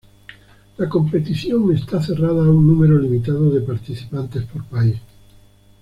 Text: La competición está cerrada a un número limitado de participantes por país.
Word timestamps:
La 0.77 0.89
competición 0.89 1.75
está 1.75 2.01
cerrada 2.01 2.43
a 2.43 2.49
un 2.49 2.65
número 2.65 2.97
limitado 2.97 3.51
de 3.51 3.61
participantes 3.61 4.41
por 4.45 4.65
país. 4.65 4.97